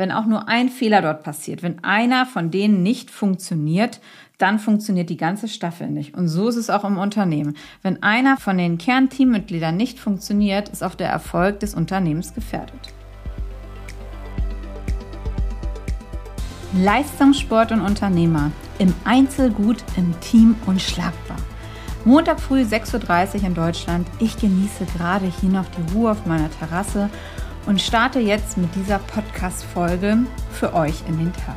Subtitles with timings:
[0.00, 4.00] Wenn auch nur ein Fehler dort passiert, wenn einer von denen nicht funktioniert,
[4.38, 6.14] dann funktioniert die ganze Staffel nicht.
[6.14, 7.54] Und so ist es auch im Unternehmen.
[7.82, 12.94] Wenn einer von den Kernteammitgliedern nicht funktioniert, ist auch der Erfolg des Unternehmens gefährdet.
[16.78, 18.52] Leistungssport und Unternehmer.
[18.78, 21.36] Im Einzel gut, im Team unschlagbar.
[22.06, 24.08] Montag früh 6.30 Uhr in Deutschland.
[24.18, 27.10] Ich genieße gerade hier noch die Ruhe auf meiner Terrasse
[27.66, 30.18] und starte jetzt mit dieser Podcast-Folge
[30.52, 31.56] für euch in den Tag.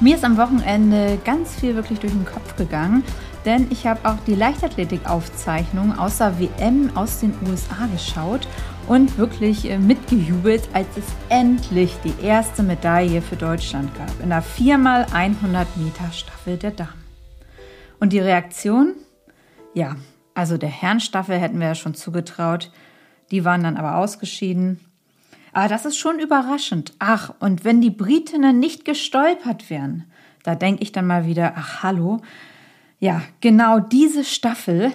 [0.00, 3.04] Mir ist am Wochenende ganz viel wirklich durch den Kopf gegangen,
[3.44, 8.46] denn ich habe auch die Leichtathletik-Aufzeichnung außer WM aus den USA geschaut
[8.88, 14.42] und wirklich äh, mitgejubelt, als es endlich die erste Medaille für Deutschland gab in der
[14.42, 17.04] 4x100 Meter Staffel der Damen.
[17.98, 18.94] Und die Reaktion?
[19.74, 19.96] Ja,
[20.34, 22.70] also der Herrenstaffel hätten wir ja schon zugetraut.
[23.30, 24.80] Die waren dann aber ausgeschieden.
[25.52, 26.94] Aber das ist schon überraschend.
[26.98, 30.04] Ach, und wenn die Britinnen nicht gestolpert wären,
[30.42, 32.20] da denke ich dann mal wieder, ach hallo.
[32.98, 34.92] Ja, genau diese Staffel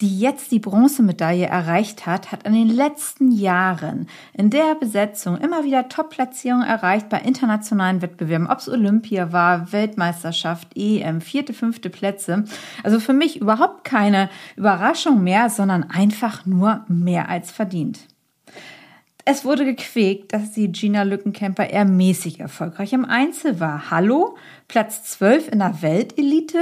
[0.00, 5.64] die jetzt die Bronzemedaille erreicht hat, hat in den letzten Jahren in der Besetzung immer
[5.64, 12.44] wieder Top-Platzierungen erreicht bei internationalen Wettbewerben, ob es Olympia war, Weltmeisterschaft, EM, vierte, fünfte Plätze.
[12.82, 18.00] Also für mich überhaupt keine Überraschung mehr, sondern einfach nur mehr als verdient.
[19.32, 23.88] Es wurde gequäkt, dass die Gina Lückenkämper eher mäßig erfolgreich im Einzel war.
[23.92, 26.58] Hallo, Platz 12 in der Weltelite,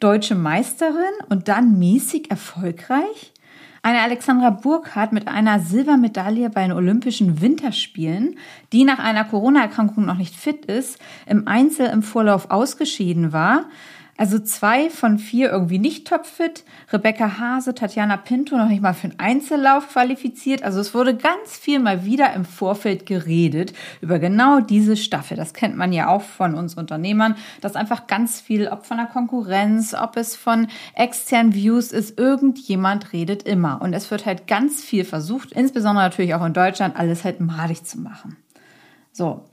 [0.00, 3.32] deutsche Meisterin und dann mäßig erfolgreich?
[3.80, 8.36] Eine Alexandra Burkhardt mit einer Silbermedaille bei den Olympischen Winterspielen,
[8.74, 13.64] die nach einer Corona-Erkrankung noch nicht fit ist, im Einzel im Vorlauf ausgeschieden war,
[14.20, 16.64] also zwei von vier irgendwie nicht topfit.
[16.92, 20.62] Rebecca Hase, Tatjana Pinto noch nicht mal für einen Einzellauf qualifiziert.
[20.62, 25.38] Also es wurde ganz viel mal wieder im Vorfeld geredet über genau diese Staffel.
[25.38, 29.06] Das kennt man ja auch von uns Unternehmern, dass einfach ganz viel, ob von der
[29.06, 33.80] Konkurrenz, ob es von externen Views ist, irgendjemand redet immer.
[33.80, 37.84] Und es wird halt ganz viel versucht, insbesondere natürlich auch in Deutschland, alles halt madig
[37.84, 38.36] zu machen.
[39.12, 39.46] So,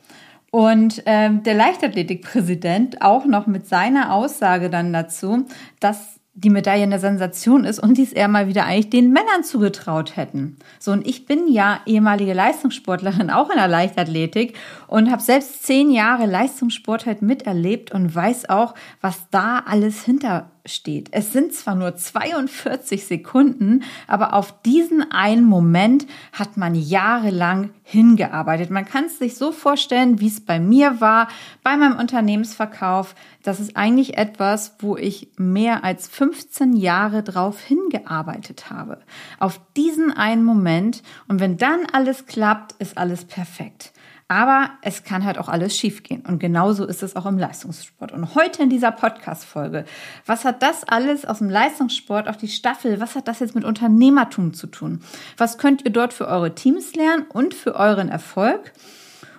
[0.58, 5.46] und ähm, der Leichtathletikpräsident auch noch mit seiner Aussage dann dazu,
[5.80, 10.16] dass die Medaille eine Sensation ist und dies eher mal wieder eigentlich den Männern zugetraut
[10.16, 10.58] hätten.
[10.80, 14.58] So, und ich bin ja ehemalige Leistungssportlerin, auch in der Leichtathletik
[14.88, 20.50] und habe selbst zehn Jahre Leistungssport halt miterlebt und weiß auch, was da alles hinter
[20.68, 21.10] steht.
[21.12, 28.70] Es sind zwar nur 42 Sekunden, aber auf diesen einen Moment hat man jahrelang hingearbeitet.
[28.70, 31.30] Man kann es sich so vorstellen, wie es bei mir war,
[31.64, 33.16] bei meinem Unternehmensverkauf.
[33.44, 39.00] Das ist eigentlich etwas, wo ich mehr als 15 Jahre drauf hingearbeitet habe.
[39.40, 41.02] Auf diesen einen Moment.
[41.28, 43.94] Und wenn dann alles klappt, ist alles perfekt.
[44.30, 46.22] Aber es kann halt auch alles schiefgehen.
[46.26, 48.12] Und genauso ist es auch im Leistungssport.
[48.12, 49.86] Und heute in dieser Podcast-Folge,
[50.26, 53.64] was hat das alles aus dem Leistungssport auf die Staffel, was hat das jetzt mit
[53.64, 55.02] Unternehmertum zu tun?
[55.38, 58.74] Was könnt ihr dort für eure Teams lernen und für euren Erfolg?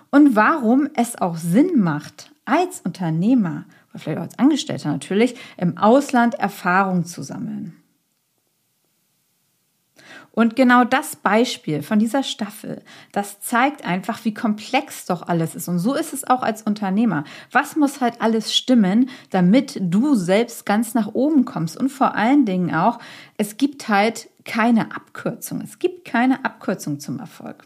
[0.09, 5.77] Und warum es auch Sinn macht, als Unternehmer oder vielleicht auch als Angestellter natürlich, im
[5.77, 7.78] Ausland Erfahrung zu sammeln.
[10.39, 15.67] Und genau das Beispiel von dieser Staffel, das zeigt einfach, wie komplex doch alles ist.
[15.67, 17.25] Und so ist es auch als Unternehmer.
[17.51, 21.75] Was muss halt alles stimmen, damit du selbst ganz nach oben kommst?
[21.75, 22.99] Und vor allen Dingen auch,
[23.35, 25.59] es gibt halt keine Abkürzung.
[25.59, 27.65] Es gibt keine Abkürzung zum Erfolg.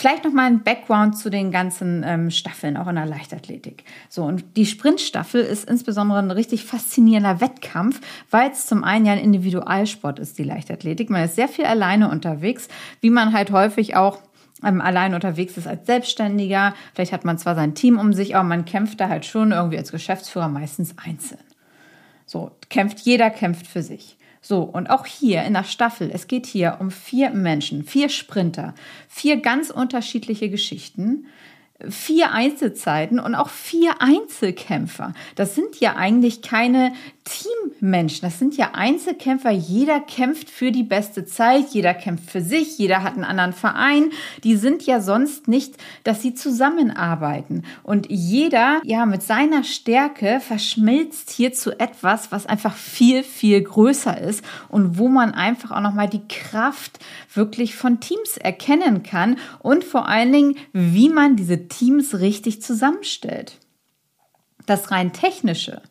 [0.00, 3.82] Vielleicht noch mal ein Background zu den ganzen ähm, Staffeln, auch in der Leichtathletik.
[4.08, 8.00] So, und die Sprintstaffel ist insbesondere ein richtig faszinierender Wettkampf,
[8.30, 11.10] weil es zum einen ja ein Individualsport ist, die Leichtathletik.
[11.10, 12.68] Man ist sehr viel alleine unterwegs,
[13.00, 14.20] wie man halt häufig auch
[14.62, 16.74] ähm, allein unterwegs ist als Selbstständiger.
[16.94, 19.78] Vielleicht hat man zwar sein Team um sich, aber man kämpft da halt schon irgendwie
[19.78, 21.40] als Geschäftsführer meistens einzeln.
[22.24, 24.16] So, kämpft, jeder kämpft für sich.
[24.48, 28.74] So, und auch hier in der Staffel, es geht hier um vier Menschen, vier Sprinter,
[29.06, 31.26] vier ganz unterschiedliche Geschichten,
[31.88, 35.14] vier Einzelzeiten und auch vier Einzelkämpfer.
[35.36, 36.92] Das sind ja eigentlich keine
[37.24, 39.50] Teammenschen, das sind ja Einzelkämpfer.
[39.50, 44.10] Jeder kämpft für die beste Zeit, jeder kämpft für sich, jeder hat einen anderen Verein.
[44.42, 47.62] Die sind ja sonst nicht, dass sie zusammenarbeiten.
[47.84, 54.18] Und jeder, ja, mit seiner Stärke verschmilzt hier zu etwas, was einfach viel, viel größer
[54.20, 56.98] ist und wo man einfach auch nochmal die Kraft
[57.34, 63.58] wirklich von Teams erkennen kann und vor allen Dingen, wie man diese Teams richtig zusammenstellt.
[64.66, 65.82] Das rein technische,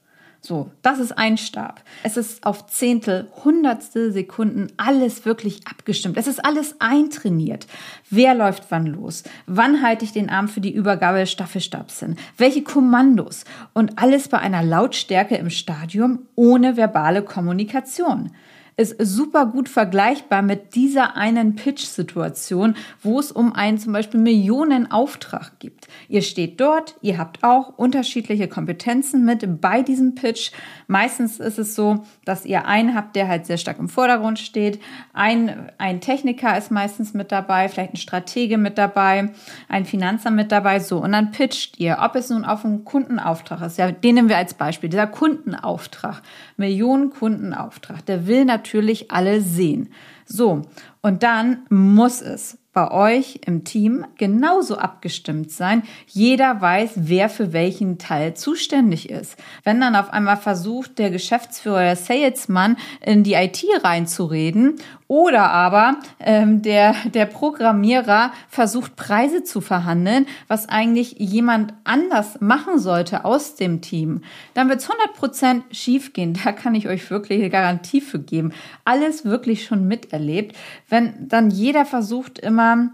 [0.41, 1.81] So, das ist ein Stab.
[2.03, 6.15] Es ist auf Zehntel, Hundertstel Sekunden alles wirklich abgestimmt.
[6.15, 7.67] Es ist alles eintrainiert.
[8.09, 9.23] Wer läuft wann los?
[9.47, 12.15] Wann halte ich den Arm für die Übergabe des Staffelstabs hin?
[12.37, 13.45] Welche Kommandos?
[13.73, 18.31] Und alles bei einer Lautstärke im Stadium ohne verbale Kommunikation
[18.77, 25.53] ist super gut vergleichbar mit dieser einen Pitch-Situation, wo es um einen zum Beispiel Millionenauftrag
[25.57, 25.87] gibt.
[26.07, 30.51] Ihr steht dort, ihr habt auch unterschiedliche Kompetenzen mit bei diesem Pitch.
[30.85, 34.79] Meistens ist es so, dass ihr einen habt, der halt sehr stark im Vordergrund steht.
[35.11, 39.31] Ein, ein Techniker ist meistens mit dabei, vielleicht ein Stratege mit dabei,
[39.69, 40.99] ein Finanzer mit dabei, so.
[40.99, 43.79] Und dann pitcht ihr, ob es nun auf einen Kundenauftrag ist.
[43.79, 44.91] Ja, den nehmen wir als Beispiel.
[44.91, 46.21] Dieser Kundenauftrag,
[46.57, 49.89] Millionen Kundenauftrag, der will natürlich natürlich alle sehen.
[50.25, 50.63] So,
[51.01, 55.83] und dann muss es bei euch im Team genauso abgestimmt sein.
[56.05, 59.37] Jeder weiß, wer für welchen Teil zuständig ist.
[59.63, 64.75] Wenn dann auf einmal versucht, der Geschäftsführer, der Salesman in die IT reinzureden
[65.07, 72.77] oder aber ähm, der, der Programmierer versucht, Preise zu verhandeln, was eigentlich jemand anders machen
[72.77, 74.21] sollte aus dem Team,
[74.53, 76.37] dann wird es 100% schief gehen.
[76.43, 78.53] Da kann ich euch wirklich eine Garantie für geben.
[78.85, 80.55] Alles wirklich schon miterlebt.
[80.89, 82.89] Wenn dann jeder versucht immer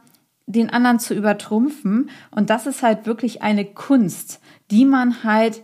[0.45, 2.09] den anderen zu übertrumpfen.
[2.31, 4.39] Und das ist halt wirklich eine Kunst,
[4.71, 5.61] die man halt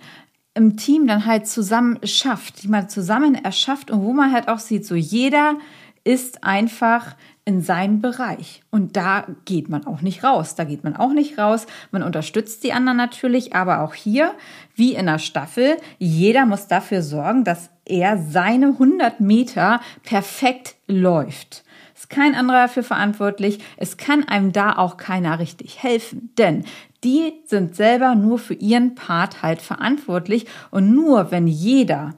[0.54, 4.60] im Team dann halt zusammen schafft, die man zusammen erschafft und wo man halt auch
[4.60, 5.56] sieht, so jeder
[6.04, 7.16] ist einfach
[7.46, 8.62] in seinem Bereich.
[8.70, 10.56] Und da geht man auch nicht raus.
[10.56, 11.66] Da geht man auch nicht raus.
[11.92, 14.34] Man unterstützt die anderen natürlich, aber auch hier,
[14.76, 21.64] wie in der Staffel, jeder muss dafür sorgen, dass er seine 100 Meter perfekt läuft
[22.00, 23.60] ist kein anderer dafür verantwortlich.
[23.76, 26.64] Es kann einem da auch keiner richtig helfen, denn
[27.04, 32.16] die sind selber nur für ihren Part halt verantwortlich und nur wenn jeder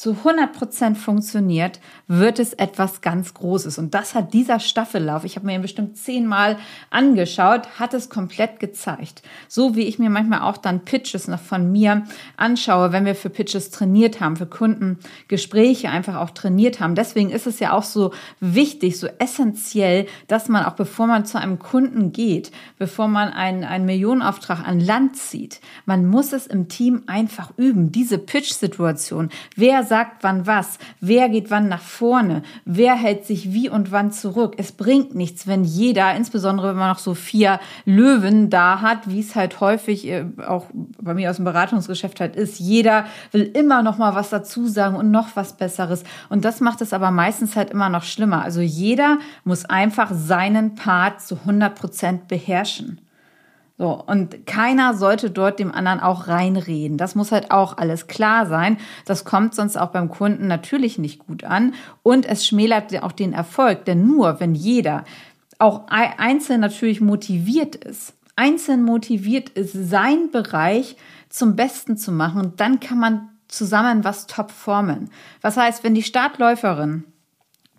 [0.00, 3.76] zu 100 Prozent funktioniert, wird es etwas ganz Großes.
[3.76, 6.56] Und das hat dieser Staffellauf, ich habe mir ihn bestimmt zehnmal
[6.88, 9.20] angeschaut, hat es komplett gezeigt.
[9.46, 12.06] So wie ich mir manchmal auch dann Pitches noch von mir
[12.38, 16.94] anschaue, wenn wir für Pitches trainiert haben, für Kundengespräche einfach auch trainiert haben.
[16.94, 21.38] Deswegen ist es ja auch so wichtig, so essentiell, dass man auch bevor man zu
[21.38, 26.68] einem Kunden geht, bevor man einen, einen Millionenauftrag an Land zieht, man muss es im
[26.68, 27.92] Team einfach üben.
[27.92, 29.28] Diese Pitch-Situation.
[29.56, 34.12] Wer sagt wann was, wer geht wann nach vorne, wer hält sich wie und wann
[34.12, 34.54] zurück.
[34.56, 39.18] Es bringt nichts, wenn jeder, insbesondere wenn man noch so vier Löwen da hat, wie
[39.18, 43.82] es halt häufig äh, auch bei mir aus dem Beratungsgeschäft halt ist, jeder will immer
[43.82, 46.04] noch mal was dazu sagen und noch was Besseres.
[46.28, 48.44] Und das macht es aber meistens halt immer noch schlimmer.
[48.44, 53.00] Also jeder muss einfach seinen Part zu 100 Prozent beherrschen.
[53.80, 56.98] So, und keiner sollte dort dem anderen auch reinreden.
[56.98, 58.76] Das muss halt auch alles klar sein.
[59.06, 61.72] Das kommt sonst auch beim Kunden natürlich nicht gut an.
[62.02, 63.86] Und es schmälert auch den Erfolg.
[63.86, 65.04] Denn nur wenn jeder
[65.58, 70.96] auch einzeln natürlich motiviert ist, einzeln motiviert ist, sein Bereich
[71.30, 75.08] zum Besten zu machen, dann kann man zusammen was top formen.
[75.40, 77.04] Was heißt, wenn die Startläuferin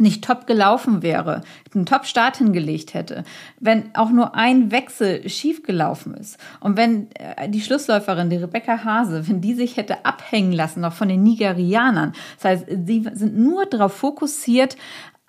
[0.01, 1.41] nicht top gelaufen wäre,
[1.73, 3.23] einen Top-Start hingelegt hätte,
[3.59, 8.83] wenn auch nur ein Wechsel schief gelaufen ist und wenn äh, die Schlussläuferin, die Rebecca
[8.83, 13.37] Hase, wenn die sich hätte abhängen lassen, noch von den Nigerianern, das heißt, sie sind
[13.37, 14.75] nur darauf fokussiert,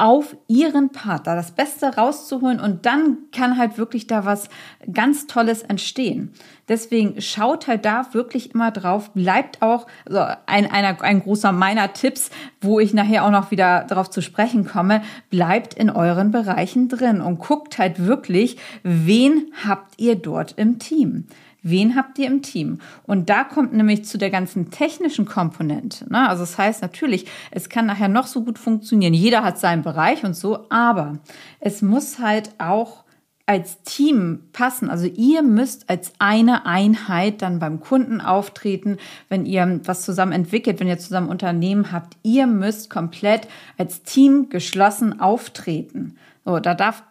[0.02, 4.48] auf ihren Partner das Beste rauszuholen und dann kann halt wirklich da was
[4.92, 6.32] ganz Tolles entstehen.
[6.68, 11.92] Deswegen schaut halt da wirklich immer drauf, bleibt auch also ein, einer, ein großer meiner
[11.92, 12.30] Tipps,
[12.60, 17.20] wo ich nachher auch noch wieder darauf zu sprechen komme, bleibt in euren Bereichen drin
[17.20, 21.28] und guckt halt wirklich, wen habt ihr dort im Team.
[21.62, 22.78] Wen habt ihr im Team?
[23.04, 26.10] Und da kommt nämlich zu der ganzen technischen Komponente.
[26.10, 26.28] Ne?
[26.28, 29.14] Also das heißt natürlich, es kann nachher noch so gut funktionieren.
[29.14, 31.18] Jeder hat seinen Bereich und so, aber
[31.60, 33.04] es muss halt auch
[33.46, 34.88] als Team passen.
[34.88, 40.80] Also ihr müsst als eine Einheit dann beim Kunden auftreten, wenn ihr was zusammen entwickelt,
[40.80, 42.16] wenn ihr zusammen Unternehmen habt.
[42.22, 46.16] Ihr müsst komplett als Team geschlossen auftreten.
[46.44, 47.02] So, da darf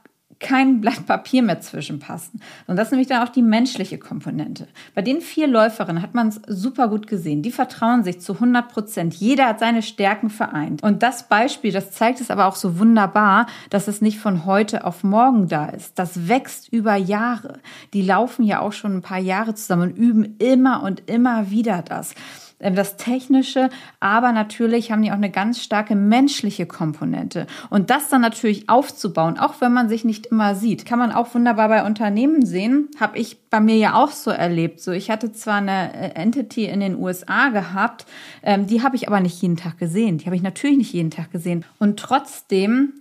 [0.41, 2.41] kein Blatt Papier mehr zwischenpassen.
[2.67, 4.67] Und das ist nämlich dann auch die menschliche Komponente.
[4.93, 7.41] Bei den vier Läuferinnen hat man es super gut gesehen.
[7.41, 9.13] Die vertrauen sich zu 100 Prozent.
[9.13, 10.83] Jeder hat seine Stärken vereint.
[10.83, 14.85] Und das Beispiel, das zeigt es aber auch so wunderbar, dass es nicht von heute
[14.85, 15.97] auf morgen da ist.
[15.97, 17.59] Das wächst über Jahre.
[17.93, 21.81] Die laufen ja auch schon ein paar Jahre zusammen und üben immer und immer wieder
[21.81, 22.15] das.
[22.61, 27.47] Ähm, das Technische, aber natürlich haben die auch eine ganz starke menschliche Komponente.
[27.69, 31.33] Und das dann natürlich aufzubauen, auch wenn man sich nicht immer sieht, kann man auch
[31.33, 32.89] wunderbar bei Unternehmen sehen.
[32.99, 34.79] Habe ich bei mir ja auch so erlebt.
[34.81, 38.05] So, ich hatte zwar eine äh, Entity in den USA gehabt,
[38.43, 40.17] ähm, die habe ich aber nicht jeden Tag gesehen.
[40.17, 41.65] Die habe ich natürlich nicht jeden Tag gesehen.
[41.79, 42.93] Und trotzdem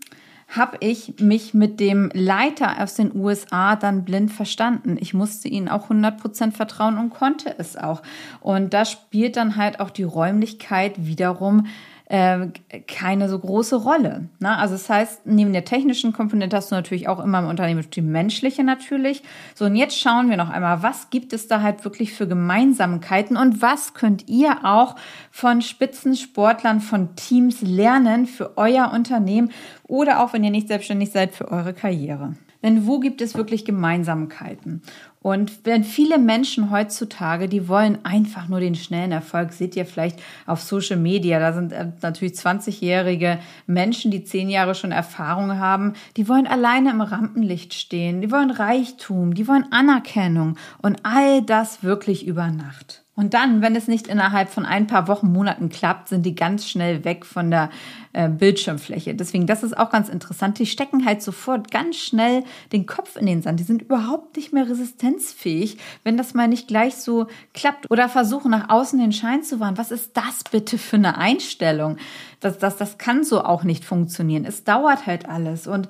[0.50, 4.96] habe ich mich mit dem Leiter aus den USA dann blind verstanden.
[5.00, 8.02] Ich musste ihnen auch 100% vertrauen und konnte es auch.
[8.40, 11.66] Und da spielt dann halt auch die Räumlichkeit wiederum
[12.10, 12.48] äh,
[12.88, 14.28] keine so große Rolle.
[14.40, 14.58] Ne?
[14.58, 18.02] Also das heißt, neben der technischen Komponente hast du natürlich auch immer im Unternehmen die
[18.02, 19.22] menschliche natürlich.
[19.54, 23.36] So, und jetzt schauen wir noch einmal, was gibt es da halt wirklich für Gemeinsamkeiten
[23.36, 24.96] und was könnt ihr auch
[25.30, 29.52] von Spitzensportlern, von Teams lernen für euer Unternehmen
[29.86, 32.34] oder auch, wenn ihr nicht selbstständig seid, für eure Karriere.
[32.62, 34.82] Denn wo gibt es wirklich Gemeinsamkeiten?
[35.22, 40.18] Und wenn viele Menschen heutzutage, die wollen einfach nur den schnellen Erfolg, seht ihr vielleicht
[40.46, 45.92] auf Social Media, da sind äh, natürlich 20-jährige Menschen, die zehn Jahre schon Erfahrung haben,
[46.16, 51.82] die wollen alleine im Rampenlicht stehen, die wollen Reichtum, die wollen Anerkennung und all das
[51.82, 53.04] wirklich über Nacht.
[53.20, 56.66] Und dann, wenn es nicht innerhalb von ein paar Wochen, Monaten klappt, sind die ganz
[56.66, 57.68] schnell weg von der
[58.14, 59.14] äh, Bildschirmfläche.
[59.14, 60.58] Deswegen, das ist auch ganz interessant.
[60.58, 63.60] Die stecken halt sofort ganz schnell den Kopf in den Sand.
[63.60, 67.90] Die sind überhaupt nicht mehr resistenzfähig, wenn das mal nicht gleich so klappt.
[67.90, 69.76] Oder versuchen nach außen den Schein zu wahren.
[69.76, 71.98] Was ist das bitte für eine Einstellung?
[72.40, 74.46] Das, das, das kann so auch nicht funktionieren.
[74.46, 75.66] Es dauert halt alles.
[75.66, 75.88] Und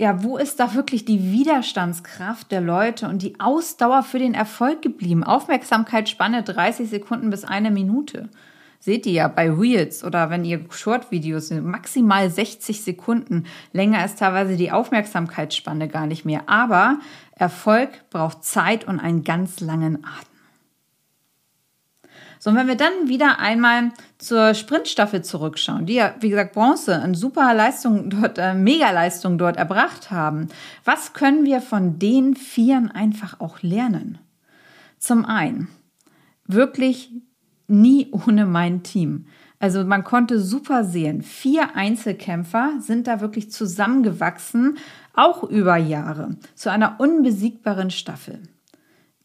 [0.00, 4.80] ja, wo ist da wirklich die Widerstandskraft der Leute und die Ausdauer für den Erfolg
[4.80, 5.24] geblieben?
[5.24, 8.30] Aufmerksamkeitsspanne 30 Sekunden bis eine Minute.
[8.78, 13.44] Seht ihr ja bei Reels oder wenn ihr Short-Videos sind, maximal 60 Sekunden.
[13.74, 16.48] Länger ist teilweise die Aufmerksamkeitsspanne gar nicht mehr.
[16.48, 16.98] Aber
[17.36, 20.39] Erfolg braucht Zeit und einen ganz langen Atem.
[22.42, 26.98] So, und wenn wir dann wieder einmal zur Sprintstaffel zurückschauen, die ja, wie gesagt, Bronze,
[26.98, 30.48] eine super Leistung dort, äh, Mega-Leistung dort erbracht haben,
[30.86, 34.18] was können wir von den Vieren einfach auch lernen?
[34.98, 35.68] Zum einen,
[36.46, 37.12] wirklich
[37.68, 39.26] nie ohne mein Team.
[39.58, 44.78] Also man konnte super sehen, vier Einzelkämpfer sind da wirklich zusammengewachsen,
[45.12, 48.40] auch über Jahre, zu einer unbesiegbaren Staffel.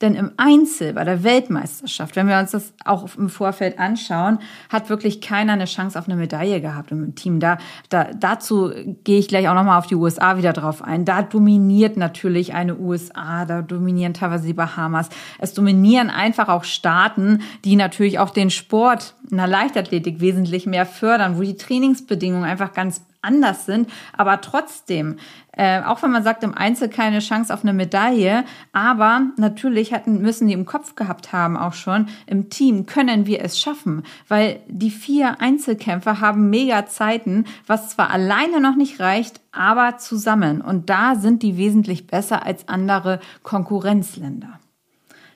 [0.02, 4.90] Denn im Einzel bei der Weltmeisterschaft, wenn wir uns das auch im Vorfeld anschauen, hat
[4.90, 7.40] wirklich keiner eine Chance auf eine Medaille gehabt im Team.
[7.40, 8.72] Da, da, dazu
[9.06, 11.06] gehe ich gleich auch nochmal auf die USA wieder drauf ein.
[11.06, 15.08] Da dominiert natürlich eine USA, da dominieren teilweise die Bahamas.
[15.40, 20.86] Es dominieren einfach auch Staaten, die natürlich auch den Sport in der Leichtathletik wesentlich mehr
[20.86, 25.17] fördern, wo die Trainingsbedingungen einfach ganz anders sind, aber trotzdem,
[25.51, 30.22] äh, auch wenn man sagt, im Einzel keine Chance auf eine Medaille, aber natürlich hatten,
[30.22, 34.60] müssen die im Kopf gehabt haben auch schon, im Team können wir es schaffen, weil
[34.67, 40.62] die vier Einzelkämpfer haben mega Zeiten, was zwar alleine noch nicht reicht, aber zusammen.
[40.62, 44.60] Und da sind die wesentlich besser als andere Konkurrenzländer.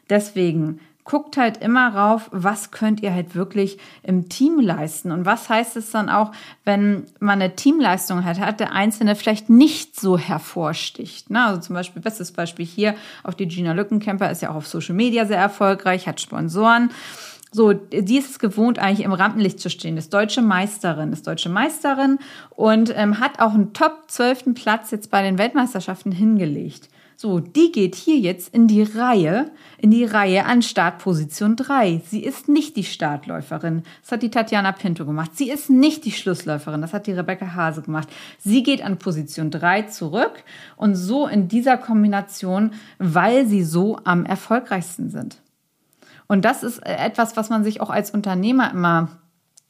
[0.09, 5.49] Deswegen guckt halt immer rauf, was könnt ihr halt wirklich im Team leisten und was
[5.49, 6.31] heißt es dann auch,
[6.65, 11.29] wenn man eine Teamleistung hat, hat der Einzelne vielleicht nicht so hervorsticht.
[11.29, 11.43] Ne?
[11.45, 14.95] Also zum Beispiel, bestes Beispiel hier, auch die Gina Lückenkämper ist ja auch auf Social
[14.95, 16.91] Media sehr erfolgreich, hat Sponsoren.
[17.51, 19.97] So, die ist es gewohnt, eigentlich im Rampenlicht zu stehen.
[19.97, 22.19] Ist deutsche Meisterin, ist deutsche Meisterin
[22.51, 24.53] und ähm, hat auch einen Top 12.
[24.53, 26.89] Platz jetzt bei den Weltmeisterschaften hingelegt.
[27.21, 32.01] So, die geht hier jetzt in die Reihe, in die Reihe an Startposition 3.
[32.05, 33.83] Sie ist nicht die Startläuferin.
[34.01, 35.31] Das hat die Tatjana Pinto gemacht.
[35.35, 36.79] Sie ist nicht die Schlussläuferin.
[36.79, 38.07] Das hat die Rebecca Hase gemacht.
[38.37, 40.45] Sie geht an Position 3 zurück
[40.77, 45.41] und so in dieser Kombination, weil sie so am erfolgreichsten sind.
[46.27, 49.09] Und das ist etwas, was man sich auch als Unternehmer immer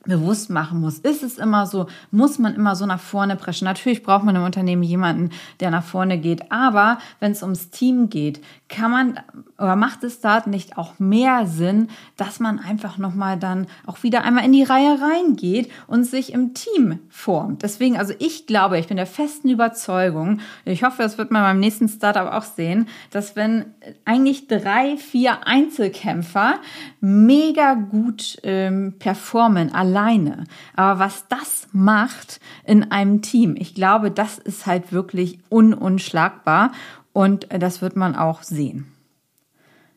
[0.05, 0.99] bewusst machen muss.
[0.99, 1.87] Ist es immer so?
[2.09, 3.65] Muss man immer so nach vorne preschen?
[3.65, 6.51] Natürlich braucht man im Unternehmen jemanden, der nach vorne geht.
[6.51, 9.19] Aber wenn es ums Team geht, kann man
[9.57, 14.23] oder macht es da nicht auch mehr Sinn, dass man einfach nochmal dann auch wieder
[14.23, 17.63] einmal in die Reihe reingeht und sich im Team formt?
[17.63, 21.59] Deswegen, also ich glaube, ich bin der festen Überzeugung, ich hoffe, das wird man beim
[21.59, 23.65] nächsten Startup auch sehen, dass wenn
[24.05, 26.55] eigentlich drei, vier Einzelkämpfer
[27.01, 30.45] mega gut ähm, performen, alleine.
[30.75, 36.71] Aber was das macht in einem Team, ich glaube, das ist halt wirklich ununschlagbar
[37.13, 38.85] und das wird man auch sehen.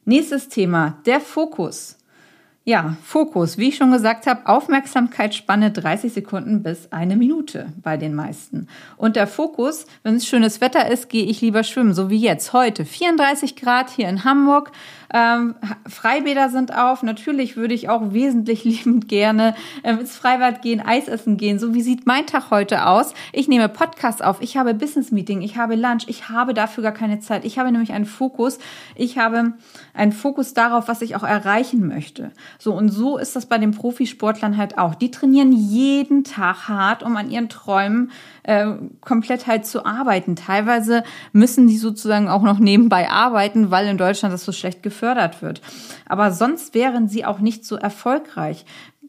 [0.05, 1.99] Nächstes Thema, der Fokus.
[2.65, 8.15] Ja, Fokus, wie ich schon gesagt habe, Aufmerksamkeitsspanne 30 Sekunden bis eine Minute bei den
[8.15, 8.69] meisten.
[8.97, 12.53] Und der Fokus, wenn es schönes Wetter ist, gehe ich lieber schwimmen, so wie jetzt
[12.53, 12.85] heute.
[12.85, 14.71] 34 Grad hier in Hamburg.
[15.13, 15.55] Ähm,
[15.87, 17.03] Freibäder sind auf.
[17.03, 19.55] Natürlich würde ich auch wesentlich liebend gerne
[19.85, 21.59] ähm, ins Freibad gehen, Eis essen gehen.
[21.59, 23.15] So wie sieht mein Tag heute aus?
[23.33, 24.41] Ich nehme Podcast auf.
[24.41, 25.43] Ich habe Business Meeting.
[25.43, 26.05] Ich habe Lunch.
[26.07, 27.45] Ich habe dafür gar keine Zeit.
[27.45, 28.59] Ich habe nämlich einen Fokus.
[28.95, 29.55] Ich habe
[29.95, 32.33] einen Fokus darauf, was ich auch erreichen möchte.
[32.59, 34.95] So und so ist das bei den Profisportlern halt auch.
[34.95, 38.11] Die trainieren jeden Tag hart, um an ihren Träumen
[38.45, 38.67] äh,
[39.01, 40.37] komplett halt zu arbeiten.
[40.37, 45.43] Teilweise müssen die sozusagen auch noch nebenbei arbeiten, weil in Deutschland das so schlecht gefördert
[45.43, 45.61] wird.
[46.07, 48.65] Aber sonst wären sie auch nicht so erfolgreich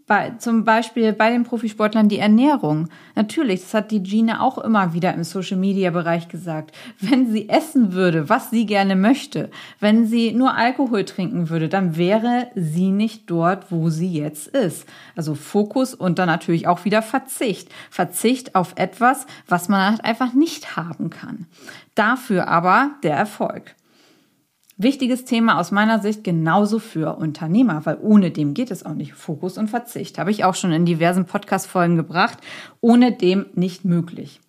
[0.06, 2.90] bei, zum Beispiel bei den Profisportlern die Ernährung.
[3.16, 6.76] Natürlich, das hat die Gina auch immer wieder im Social Media Bereich gesagt.
[7.00, 11.96] Wenn sie essen würde, was sie gerne möchte, wenn sie nur Alkohol trinken würde, dann
[11.96, 14.86] wäre sie nicht dort, wo sie jetzt ist.
[15.16, 17.70] Also Fokus und dann natürlich auch wieder Verzicht.
[17.90, 21.46] Verzicht auf etwas, was man halt einfach nicht haben kann.
[21.96, 23.76] Dafür aber der Erfolg.
[24.78, 29.14] Wichtiges Thema aus meiner Sicht genauso für Unternehmer, weil ohne dem geht es auch nicht.
[29.14, 32.40] Fokus und Verzicht habe ich auch schon in diversen Podcast-Folgen gebracht.
[32.82, 34.40] Ohne dem nicht möglich.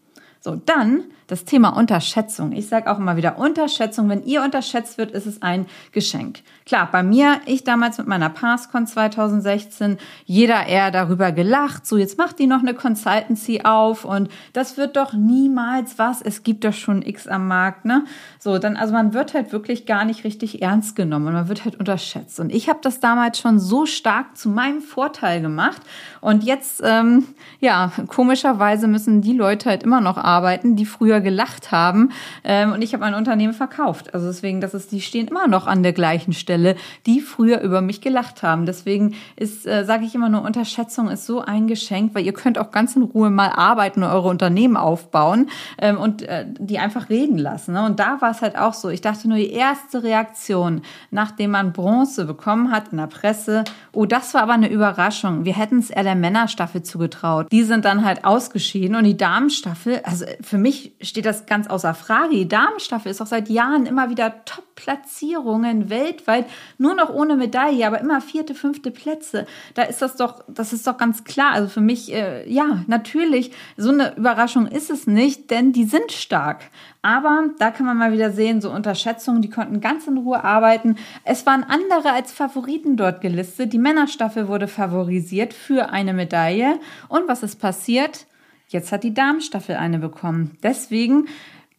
[0.40, 2.52] So, dann das Thema Unterschätzung.
[2.52, 4.08] Ich sage auch immer wieder Unterschätzung.
[4.08, 6.40] Wenn ihr unterschätzt wird, ist es ein Geschenk.
[6.66, 11.86] Klar, bei mir, ich damals mit meiner PassCon 2016, jeder eher darüber gelacht.
[11.86, 16.22] So, jetzt macht die noch eine Consultancy auf und das wird doch niemals was.
[16.22, 18.04] Es gibt doch schon X am Markt, ne?
[18.38, 21.64] So, dann, also man wird halt wirklich gar nicht richtig ernst genommen und man wird
[21.64, 22.40] halt unterschätzt.
[22.40, 25.82] Und ich habe das damals schon so stark zu meinem Vorteil gemacht.
[26.20, 27.26] Und jetzt, ähm,
[27.60, 32.10] ja, komischerweise müssen die Leute halt immer noch arbeiten, die früher früher gelacht haben.
[32.42, 34.14] Ähm, und ich habe mein Unternehmen verkauft.
[34.14, 37.80] Also deswegen, das ist, die stehen immer noch an der gleichen Stelle, die früher über
[37.80, 38.66] mich gelacht haben.
[38.66, 42.58] Deswegen ist, äh, sage ich immer nur, Unterschätzung ist so ein Geschenk, weil ihr könnt
[42.58, 47.08] auch ganz in Ruhe mal arbeiten und eure Unternehmen aufbauen ähm, und äh, die einfach
[47.10, 47.74] reden lassen.
[47.74, 47.84] Ne?
[47.84, 48.88] Und da war es halt auch so.
[48.88, 54.06] Ich dachte nur, die erste Reaktion, nachdem man Bronze bekommen hat in der Presse, oh,
[54.06, 55.44] das war aber eine Überraschung.
[55.44, 57.46] Wir hätten es eher der Männerstaffel zugetraut.
[57.52, 61.94] Die sind dann halt ausgeschieden und die Damenstaffel, also für mich steht das ganz außer
[61.94, 62.34] Frage.
[62.34, 66.46] Die Damenstaffel ist auch seit Jahren immer wieder Top-Platzierungen weltweit,
[66.78, 69.46] nur noch ohne Medaille, aber immer vierte, fünfte Plätze.
[69.74, 71.52] Da ist das doch, das ist doch ganz klar.
[71.52, 76.12] Also für mich, äh, ja, natürlich, so eine Überraschung ist es nicht, denn die sind
[76.12, 76.70] stark.
[77.02, 80.96] Aber da kann man mal wieder sehen, so Unterschätzungen, die konnten ganz in Ruhe arbeiten.
[81.24, 83.74] Es waren andere als Favoriten dort gelistet.
[83.74, 86.80] Die Männerstaffel wurde favorisiert für eine Medaille.
[87.08, 88.26] Und was ist passiert?
[88.68, 90.58] Jetzt hat die Damenstaffel eine bekommen.
[90.62, 91.28] Deswegen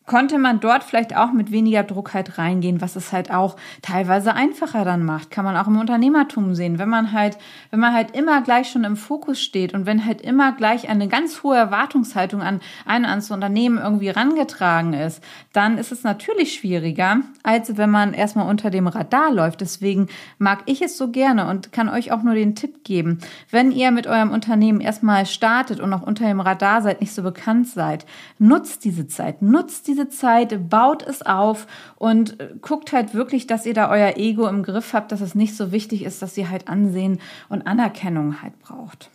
[0.05, 4.33] konnte man dort vielleicht auch mit weniger Druck halt reingehen, was es halt auch teilweise
[4.33, 5.31] einfacher dann macht.
[5.31, 6.77] Kann man auch im Unternehmertum sehen.
[6.77, 7.37] Wenn man halt,
[7.71, 11.07] wenn man halt immer gleich schon im Fokus steht und wenn halt immer gleich eine
[11.07, 17.17] ganz hohe Erwartungshaltung an ein ans Unternehmen irgendwie rangetragen ist, dann ist es natürlich schwieriger,
[17.43, 19.61] als wenn man erstmal unter dem Radar läuft.
[19.61, 23.71] Deswegen mag ich es so gerne und kann euch auch nur den Tipp geben, wenn
[23.71, 27.67] ihr mit eurem Unternehmen erstmal startet und noch unter dem Radar seid, nicht so bekannt
[27.67, 28.05] seid,
[28.37, 33.47] nutzt diese Zeit, nutzt diese diese Zeit, baut es auf und äh, guckt halt wirklich,
[33.47, 36.37] dass ihr da euer Ego im Griff habt, dass es nicht so wichtig ist, dass
[36.37, 39.09] ihr halt Ansehen und Anerkennung halt braucht.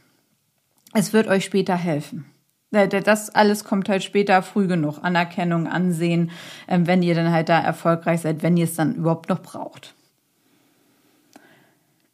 [0.95, 2.25] Es wird euch später helfen.
[2.73, 5.01] Äh, das alles kommt halt später früh genug.
[5.03, 6.31] Anerkennung, Ansehen,
[6.66, 9.95] ähm, wenn ihr dann halt da erfolgreich seid, wenn ihr es dann überhaupt noch braucht.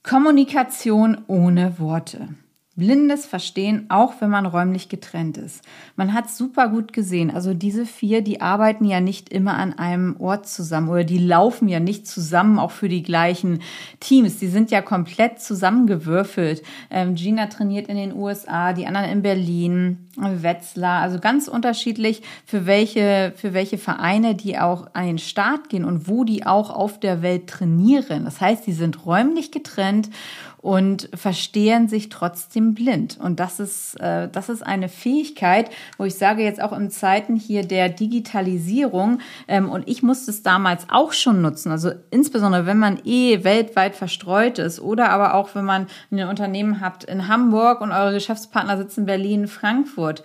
[0.03, 2.29] Kommunikation ohne Worte.
[2.77, 5.63] Blindes Verstehen, auch wenn man räumlich getrennt ist.
[5.97, 7.31] Man hat super gut gesehen.
[7.31, 11.69] Also diese vier, die arbeiten ja nicht immer an einem Ort zusammen oder die laufen
[11.69, 13.63] ja nicht zusammen auch für die gleichen
[13.99, 14.39] Teams.
[14.39, 16.63] Die sind ja komplett zusammengewürfelt.
[16.91, 22.67] Ähm, Gina trainiert in den USA, die anderen in Berlin, Wetzlar, also ganz unterschiedlich für
[22.67, 26.99] welche, für welche Vereine die auch an den Start gehen und wo die auch auf
[26.99, 28.25] der Welt trainieren.
[28.25, 30.11] Das heißt, die sind räumlich getrennt
[30.59, 33.19] und verstehen sich trotzdem blind.
[33.21, 37.37] Und das ist, äh, das ist eine Fähigkeit, wo ich sage jetzt auch in Zeiten
[37.37, 42.79] hier der Digitalisierung, ähm, und ich musste es damals auch schon nutzen, also insbesondere wenn
[42.79, 47.81] man eh weltweit verstreut ist oder aber auch wenn man ein Unternehmen habt in Hamburg
[47.81, 50.23] und eure Geschäftspartner sitzen in Berlin, Frankfurt.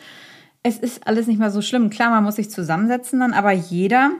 [0.64, 1.90] Es ist alles nicht mehr so schlimm.
[1.90, 4.12] Klar, man muss sich zusammensetzen dann, aber jeder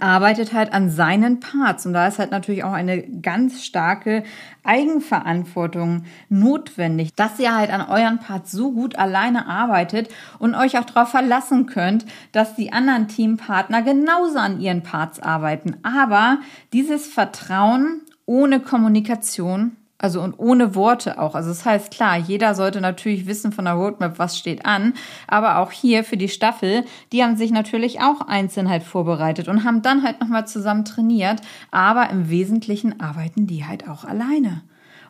[0.00, 1.86] arbeitet halt an seinen Parts.
[1.86, 4.24] Und da ist halt natürlich auch eine ganz starke
[4.64, 10.84] Eigenverantwortung notwendig, dass ihr halt an euren Parts so gut alleine arbeitet und euch auch
[10.84, 15.76] darauf verlassen könnt, dass die anderen Teampartner genauso an ihren Parts arbeiten.
[15.82, 16.38] Aber
[16.72, 21.34] dieses Vertrauen ohne Kommunikation Also und ohne Worte auch.
[21.34, 24.92] Also das heißt klar, jeder sollte natürlich wissen von der Roadmap, was steht an.
[25.26, 29.64] Aber auch hier für die Staffel, die haben sich natürlich auch einzeln halt vorbereitet und
[29.64, 31.40] haben dann halt nochmal zusammen trainiert.
[31.70, 34.62] Aber im Wesentlichen arbeiten die halt auch alleine.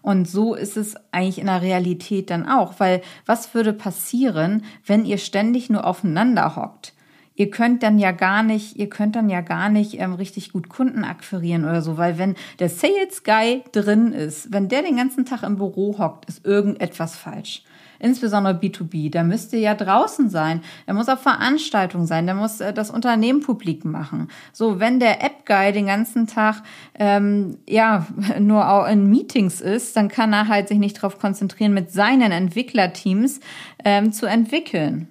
[0.02, 5.04] Und so ist es eigentlich in der Realität dann auch, weil was würde passieren, wenn
[5.04, 6.92] ihr ständig nur aufeinander hockt?
[7.36, 10.68] Ihr könnt dann ja gar nicht, ihr könnt dann ja gar nicht ähm, richtig gut
[10.68, 15.24] Kunden akquirieren oder so, weil wenn der Sales Guy drin ist, wenn der den ganzen
[15.24, 17.62] Tag im Büro hockt, ist irgendetwas falsch.
[17.98, 22.60] Insbesondere B2B, da müsst ihr ja draußen sein, der muss auf Veranstaltungen sein, der muss
[22.60, 24.28] äh, das Unternehmen publik machen.
[24.52, 26.62] So, wenn der App-Guy den ganzen Tag
[26.98, 28.06] ähm, ja
[28.38, 32.32] nur auch in Meetings ist, dann kann er halt sich nicht darauf konzentrieren, mit seinen
[32.32, 33.40] Entwicklerteams
[33.84, 35.08] ähm, zu entwickeln.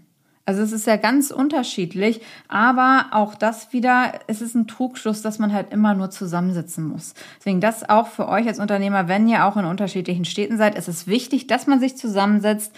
[0.48, 5.40] Also es ist ja ganz unterschiedlich, aber auch das wieder, es ist ein Trugschluss, dass
[5.40, 7.16] man halt immer nur zusammensitzen muss.
[7.40, 10.88] Deswegen das auch für euch als Unternehmer, wenn ihr auch in unterschiedlichen Städten seid, es
[10.88, 12.76] ist wichtig, dass man sich zusammensetzt.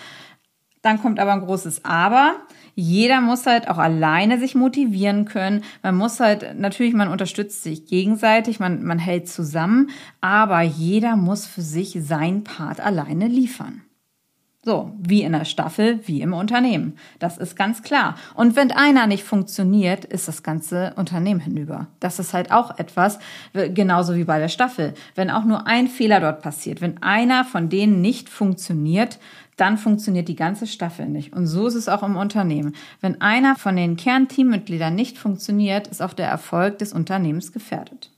[0.82, 2.36] Dann kommt aber ein großes Aber.
[2.76, 5.64] Jeder muss halt auch alleine sich motivieren können.
[5.84, 9.90] Man muss halt, natürlich, man unterstützt sich gegenseitig, man, man hält zusammen,
[10.22, 13.82] aber jeder muss für sich sein Part alleine liefern.
[14.68, 16.98] So, wie in der Staffel, wie im Unternehmen.
[17.20, 18.16] Das ist ganz klar.
[18.36, 21.88] Und wenn einer nicht funktioniert, ist das ganze Unternehmen hinüber.
[22.02, 23.18] Das ist halt auch etwas,
[23.54, 24.94] genauso wie bei der Staffel.
[25.16, 29.20] Wenn auch nur ein Fehler dort passiert, wenn einer von denen nicht funktioniert,
[29.56, 31.32] dann funktioniert die ganze Staffel nicht.
[31.32, 32.76] Und so ist es auch im Unternehmen.
[33.00, 38.12] Wenn einer von den Kernteammitgliedern nicht funktioniert, ist auch der Erfolg des Unternehmens gefährdet.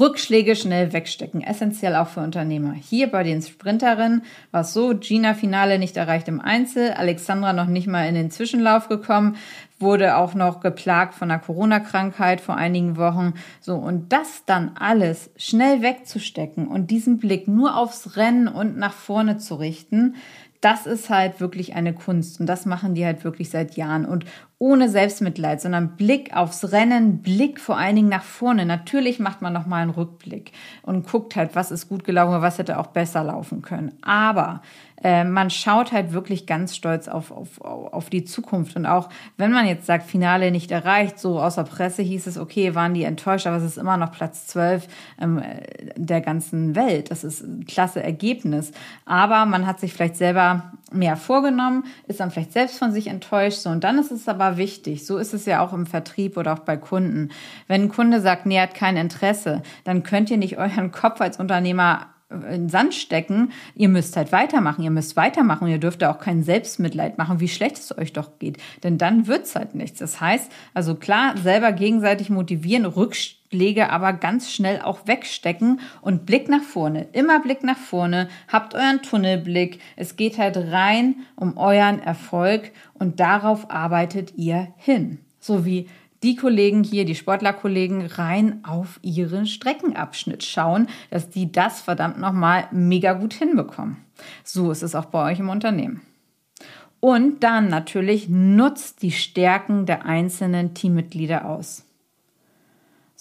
[0.00, 2.72] Rückschläge schnell wegstecken, essentiell auch für Unternehmer.
[2.72, 7.66] Hier bei den Sprinterinnen war es so, Gina Finale nicht erreicht im Einzel, Alexandra noch
[7.66, 9.36] nicht mal in den Zwischenlauf gekommen,
[9.78, 13.34] wurde auch noch geplagt von einer Corona-Krankheit vor einigen Wochen.
[13.60, 18.94] So, und das dann alles schnell wegzustecken und diesen Blick nur aufs Rennen und nach
[18.94, 20.14] vorne zu richten,
[20.62, 24.24] das ist halt wirklich eine Kunst und das machen die halt wirklich seit Jahren und
[24.62, 28.64] ohne Selbstmitleid, sondern Blick aufs Rennen, Blick vor allen Dingen nach vorne.
[28.64, 32.58] Natürlich macht man noch mal einen Rückblick und guckt halt, was ist gut gelaufen, was
[32.58, 33.90] hätte auch besser laufen können.
[34.02, 34.62] Aber
[35.02, 38.76] äh, man schaut halt wirklich ganz stolz auf, auf, auf die Zukunft.
[38.76, 42.76] Und auch wenn man jetzt sagt, Finale nicht erreicht, so außer Presse hieß es, okay,
[42.76, 44.86] waren die enttäuscht, aber es ist immer noch Platz 12
[45.20, 45.42] ähm,
[45.96, 47.10] der ganzen Welt.
[47.10, 48.70] Das ist ein klasse Ergebnis.
[49.06, 53.58] Aber man hat sich vielleicht selber mehr vorgenommen, ist dann vielleicht selbst von sich enttäuscht.
[53.58, 55.06] So, und dann ist es aber wichtig.
[55.06, 57.30] So ist es ja auch im Vertrieb oder auch bei Kunden.
[57.68, 61.20] Wenn ein Kunde sagt, nee, er hat kein Interesse, dann könnt ihr nicht euren Kopf
[61.20, 62.11] als Unternehmer
[62.50, 63.52] in Sand stecken.
[63.74, 64.82] Ihr müsst halt weitermachen.
[64.82, 65.68] Ihr müsst weitermachen.
[65.68, 68.58] Ihr dürft auch kein Selbstmitleid machen, wie schlecht es euch doch geht.
[68.82, 69.98] Denn dann wird's halt nichts.
[69.98, 76.48] Das heißt, also klar, selber gegenseitig motivieren, Rückschläge aber ganz schnell auch wegstecken und Blick
[76.48, 77.08] nach vorne.
[77.12, 78.28] Immer Blick nach vorne.
[78.48, 79.80] Habt euren Tunnelblick.
[79.96, 85.18] Es geht halt rein um euren Erfolg und darauf arbeitet ihr hin.
[85.38, 85.88] So wie
[86.22, 92.68] die Kollegen hier, die Sportlerkollegen, rein auf ihren Streckenabschnitt schauen, dass die das verdammt nochmal
[92.70, 93.96] mega gut hinbekommen.
[94.44, 96.02] So ist es auch bei euch im Unternehmen.
[97.00, 101.84] Und dann natürlich nutzt die Stärken der einzelnen Teammitglieder aus.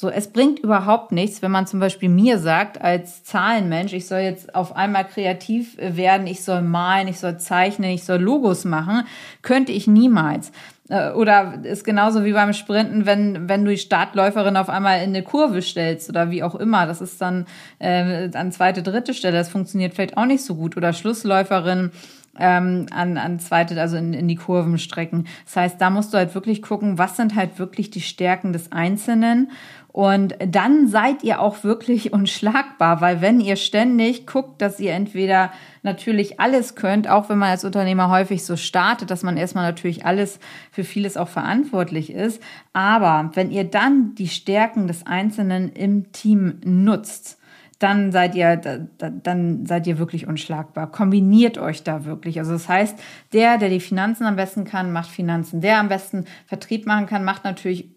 [0.01, 4.21] So, es bringt überhaupt nichts, wenn man zum Beispiel mir sagt, als Zahlenmensch, ich soll
[4.21, 9.03] jetzt auf einmal kreativ werden, ich soll malen, ich soll zeichnen, ich soll Logos machen,
[9.43, 10.51] könnte ich niemals.
[10.91, 15.11] Äh, oder ist genauso wie beim Sprinten, wenn, wenn du die Startläuferin auf einmal in
[15.11, 16.85] eine Kurve stellst oder wie auch immer.
[16.85, 17.45] Das ist dann
[17.79, 19.37] äh, an zweite, dritte Stelle.
[19.37, 20.75] Das funktioniert vielleicht auch nicht so gut.
[20.75, 21.91] Oder Schlussläuferin
[22.39, 25.27] ähm, an, an zweite, also in, in die Kurven strecken.
[25.45, 28.71] Das heißt, da musst du halt wirklich gucken, was sind halt wirklich die Stärken des
[28.71, 29.49] Einzelnen
[29.93, 35.51] und dann seid ihr auch wirklich unschlagbar, weil wenn ihr ständig guckt, dass ihr entweder
[35.83, 40.05] natürlich alles könnt, auch wenn man als Unternehmer häufig so startet, dass man erstmal natürlich
[40.05, 40.39] alles
[40.71, 42.41] für vieles auch verantwortlich ist.
[42.71, 47.40] Aber wenn ihr dann die Stärken des Einzelnen im Team nutzt,
[47.81, 50.91] dann seid ihr, dann seid ihr wirklich unschlagbar.
[50.91, 52.37] Kombiniert euch da wirklich.
[52.39, 52.99] Also das heißt,
[53.33, 55.61] der, der die Finanzen am besten kann, macht Finanzen.
[55.61, 57.89] Der am besten Vertrieb machen kann, macht natürlich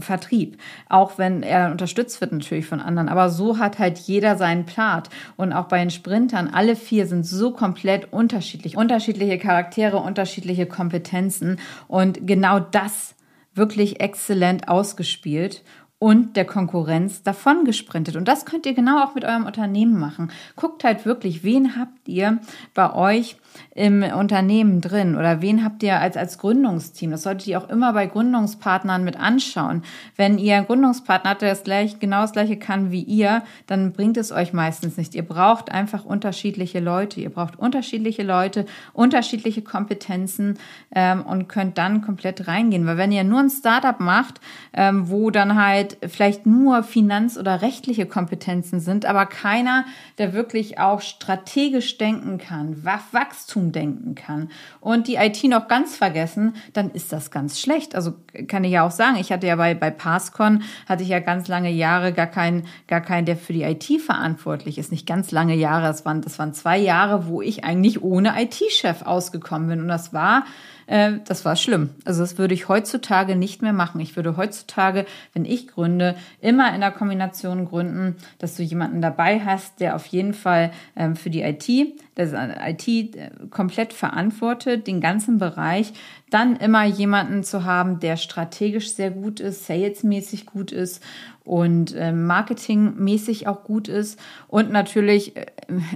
[0.00, 3.08] Vertrieb, auch wenn er unterstützt wird natürlich von anderen.
[3.08, 5.10] Aber so hat halt jeder seinen Part.
[5.36, 8.76] Und auch bei den Sprintern, alle vier sind so komplett unterschiedlich.
[8.76, 11.58] Unterschiedliche Charaktere, unterschiedliche Kompetenzen.
[11.88, 13.14] Und genau das
[13.54, 15.62] wirklich exzellent ausgespielt
[16.04, 18.16] und der Konkurrenz davon gesprintet.
[18.16, 20.30] Und das könnt ihr genau auch mit eurem Unternehmen machen.
[20.54, 22.40] Guckt halt wirklich, wen habt ihr
[22.74, 23.38] bei euch,
[23.74, 27.10] im Unternehmen drin oder wen habt ihr als, als Gründungsteam?
[27.10, 29.82] Das solltet ihr auch immer bei Gründungspartnern mit anschauen.
[30.16, 34.16] Wenn ihr Gründungspartner habt, der das gleich, genau das gleiche kann wie ihr, dann bringt
[34.16, 35.14] es euch meistens nicht.
[35.14, 37.20] Ihr braucht einfach unterschiedliche Leute.
[37.20, 40.58] Ihr braucht unterschiedliche Leute, unterschiedliche Kompetenzen
[40.94, 42.86] ähm, und könnt dann komplett reingehen.
[42.86, 44.40] Weil wenn ihr nur ein Startup macht,
[44.72, 49.84] ähm, wo dann halt vielleicht nur Finanz- oder rechtliche Kompetenzen sind, aber keiner,
[50.18, 56.54] der wirklich auch strategisch denken kann, Wachstum denken kann und die IT noch ganz vergessen,
[56.72, 57.94] dann ist das ganz schlecht.
[57.94, 58.14] Also
[58.48, 61.48] kann ich ja auch sagen, ich hatte ja bei, bei Passcon, hatte ich ja ganz
[61.48, 64.92] lange Jahre gar keinen, gar keinen, der für die IT verantwortlich ist.
[64.92, 69.02] Nicht ganz lange Jahre, das waren, das waren zwei Jahre, wo ich eigentlich ohne IT-Chef
[69.02, 69.80] ausgekommen bin.
[69.80, 70.44] Und das war
[70.86, 71.90] äh, das war schlimm.
[72.04, 74.00] Also das würde ich heutzutage nicht mehr machen.
[74.00, 79.40] Ich würde heutzutage, wenn ich gründe, immer in der Kombination gründen, dass du jemanden dabei
[79.40, 81.68] hast, der auf jeden Fall ähm, für die IT,
[82.16, 85.92] der IT äh, komplett verantwortet, den ganzen Bereich,
[86.30, 91.02] dann immer jemanden zu haben, der strategisch sehr gut ist, salesmäßig gut ist
[91.44, 95.46] und äh, marketingmäßig auch gut ist und natürlich äh,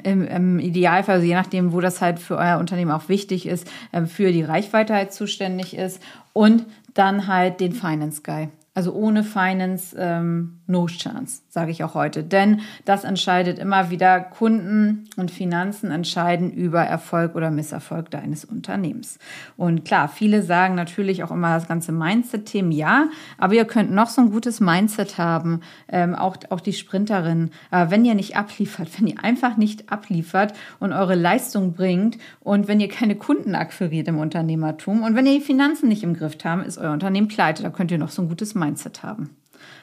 [0.05, 3.67] im, im Idealfall, also je nachdem, wo das halt für euer Unternehmen auch wichtig ist,
[3.93, 8.49] äh, für die Reichweite halt zuständig ist und dann halt den Finance Guy.
[8.75, 12.23] Also ohne Finance ähm, no chance, sage ich auch heute.
[12.23, 19.19] Denn das entscheidet immer wieder, Kunden und Finanzen entscheiden über Erfolg oder Misserfolg deines Unternehmens.
[19.57, 24.09] Und klar, viele sagen natürlich auch immer das ganze Mindset-Themen, ja, aber ihr könnt noch
[24.09, 27.51] so ein gutes Mindset haben, ähm, auch, auch die Sprinterin.
[27.73, 32.69] Aber wenn ihr nicht abliefert, wenn ihr einfach nicht abliefert und eure Leistung bringt und
[32.69, 36.37] wenn ihr keine Kunden akquiriert im Unternehmertum und wenn ihr die Finanzen nicht im Griff
[36.45, 37.65] habt, ist euer Unternehmen pleite.
[37.65, 39.38] Da könnt ihr noch so ein gutes Mindset haben.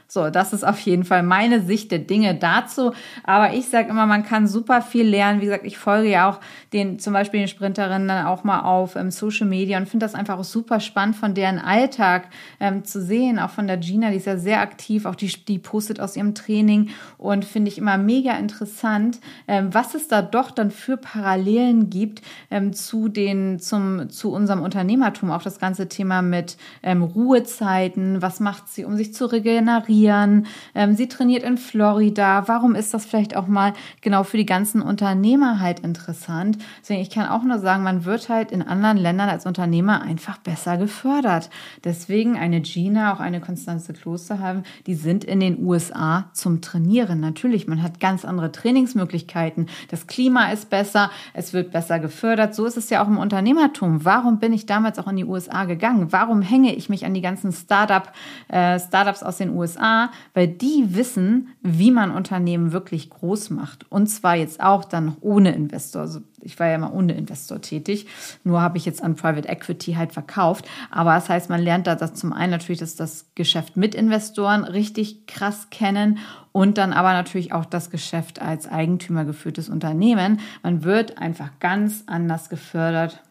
[0.07, 2.91] So, das ist auf jeden Fall meine Sicht der Dinge dazu.
[3.23, 5.41] Aber ich sage immer, man kann super viel lernen.
[5.41, 6.39] Wie gesagt, ich folge ja auch
[6.73, 10.13] den, zum Beispiel den Sprinterinnen dann auch mal auf ähm, Social Media und finde das
[10.13, 13.39] einfach auch super spannend, von deren Alltag ähm, zu sehen.
[13.39, 16.35] Auch von der Gina, die ist ja sehr aktiv, auch die, die postet aus ihrem
[16.35, 21.89] Training und finde ich immer mega interessant, ähm, was es da doch dann für Parallelen
[21.89, 25.31] gibt ähm, zu den, zum, zu unserem Unternehmertum.
[25.31, 28.21] Auch das ganze Thema mit ähm, Ruhezeiten.
[28.21, 29.94] Was macht sie, um sich zu regenerieren?
[29.95, 30.47] Trainieren.
[30.73, 32.47] Ähm, sie trainiert in Florida.
[32.47, 36.57] Warum ist das vielleicht auch mal genau für die ganzen Unternehmer halt interessant?
[36.81, 40.37] Deswegen, ich kann auch nur sagen, man wird halt in anderen Ländern als Unternehmer einfach
[40.37, 41.49] besser gefördert.
[41.83, 47.19] Deswegen eine Gina, auch eine Konstanze Kloster haben, die sind in den USA zum Trainieren.
[47.19, 49.67] Natürlich, man hat ganz andere Trainingsmöglichkeiten.
[49.89, 52.55] Das Klima ist besser, es wird besser gefördert.
[52.55, 54.03] So ist es ja auch im Unternehmertum.
[54.03, 56.11] Warum bin ich damals auch in die USA gegangen?
[56.11, 58.11] Warum hänge ich mich an die ganzen Startup,
[58.47, 59.84] äh, Startups aus den USA?
[59.85, 63.89] USA, weil die wissen, wie man Unternehmen wirklich groß macht.
[63.91, 66.01] Und zwar jetzt auch dann ohne Investor.
[66.01, 68.07] Also ich war ja mal ohne Investor tätig,
[68.43, 70.67] nur habe ich jetzt an Private Equity halt verkauft.
[70.91, 74.63] Aber das heißt, man lernt da das zum einen natürlich dass das Geschäft mit Investoren
[74.63, 76.19] richtig krass kennen
[76.51, 80.39] und dann aber natürlich auch das Geschäft als Eigentümer geführtes Unternehmen.
[80.63, 83.21] Man wird einfach ganz anders gefördert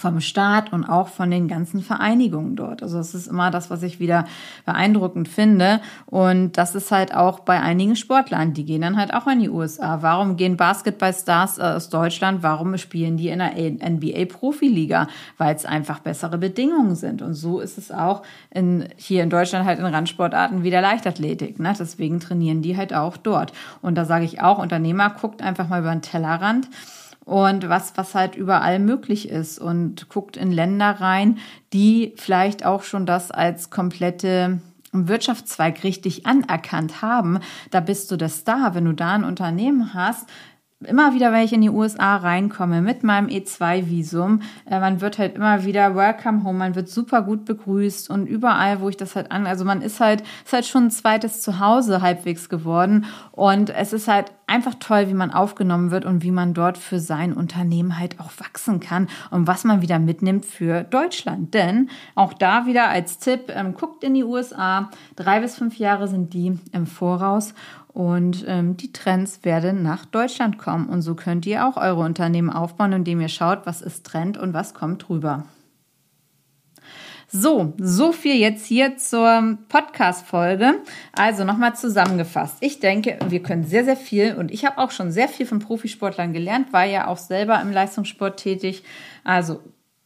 [0.00, 2.82] vom Staat und auch von den ganzen Vereinigungen dort.
[2.82, 4.26] Also das ist immer das, was ich wieder
[4.64, 5.80] beeindruckend finde.
[6.06, 9.50] Und das ist halt auch bei einigen Sportlern, die gehen dann halt auch in die
[9.50, 10.02] USA.
[10.02, 12.42] Warum gehen Basketballstars aus Deutschland?
[12.42, 15.08] Warum spielen die in der NBA-Profiliga?
[15.36, 17.22] Weil es einfach bessere Bedingungen sind.
[17.22, 21.58] Und so ist es auch in, hier in Deutschland halt in Randsportarten wie der Leichtathletik.
[21.58, 21.72] Ne?
[21.78, 23.52] Deswegen trainieren die halt auch dort.
[23.82, 26.68] Und da sage ich auch, Unternehmer guckt einfach mal über den Tellerrand
[27.28, 31.36] und was, was halt überall möglich ist und guckt in Länder rein,
[31.74, 34.62] die vielleicht auch schon das als komplette
[34.92, 37.40] Wirtschaftszweig richtig anerkannt haben.
[37.70, 38.74] Da bist du der Star.
[38.74, 40.26] Wenn du da ein Unternehmen hast,
[40.86, 45.34] immer wieder, wenn ich in die USA reinkomme mit meinem E2-Visum, äh, man wird halt
[45.34, 49.32] immer wieder Welcome Home, man wird super gut begrüßt und überall, wo ich das halt
[49.32, 53.92] an, also man ist halt, ist halt schon ein zweites Zuhause halbwegs geworden und es
[53.92, 57.98] ist halt einfach toll, wie man aufgenommen wird und wie man dort für sein Unternehmen
[57.98, 61.54] halt auch wachsen kann und was man wieder mitnimmt für Deutschland.
[61.54, 66.08] Denn auch da wieder als Tipp, ähm, guckt in die USA, drei bis fünf Jahre
[66.08, 67.52] sind die im Voraus
[67.98, 70.88] und ähm, die Trends werden nach Deutschland kommen.
[70.88, 74.54] Und so könnt ihr auch eure Unternehmen aufbauen, indem ihr schaut, was ist Trend und
[74.54, 75.46] was kommt drüber.
[77.26, 80.74] So, so viel jetzt hier zur Podcast-Folge.
[81.12, 82.58] Also nochmal zusammengefasst.
[82.60, 85.58] Ich denke, wir können sehr, sehr viel und ich habe auch schon sehr viel von
[85.58, 88.84] Profisportlern gelernt, war ja auch selber im Leistungssport tätig.
[89.24, 89.60] Also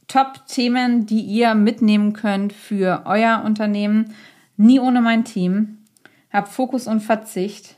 [0.09, 4.14] Top-Themen, die ihr mitnehmen könnt für euer Unternehmen.
[4.57, 5.85] Nie ohne mein Team.
[6.33, 7.76] Hab Fokus und Verzicht.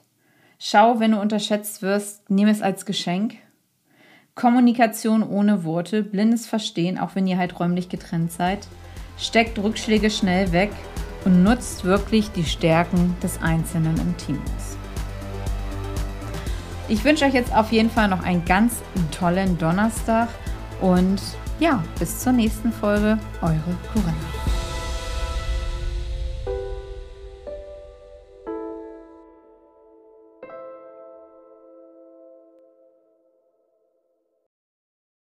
[0.66, 3.34] Schau, wenn du unterschätzt wirst, nimm es als Geschenk.
[4.34, 8.66] Kommunikation ohne Worte, blindes Verstehen, auch wenn ihr halt räumlich getrennt seid.
[9.18, 10.70] Steckt Rückschläge schnell weg
[11.26, 14.40] und nutzt wirklich die Stärken des Einzelnen im Team.
[16.88, 20.30] Ich wünsche euch jetzt auf jeden Fall noch einen ganz tollen Donnerstag
[20.80, 21.20] und
[21.60, 24.43] ja, bis zur nächsten Folge, eure Corinna.